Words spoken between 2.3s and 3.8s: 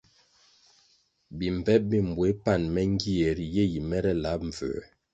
pan me ngie ri ye